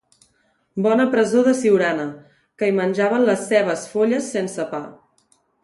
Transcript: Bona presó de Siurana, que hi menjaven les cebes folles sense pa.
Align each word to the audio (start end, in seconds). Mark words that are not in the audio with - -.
Bona 0.85 1.05
presó 1.11 1.43
de 1.47 1.53
Siurana, 1.59 2.07
que 2.61 2.71
hi 2.71 2.75
menjaven 2.79 3.29
les 3.29 3.47
cebes 3.53 3.87
folles 3.95 4.33
sense 4.39 4.69
pa. 4.77 4.85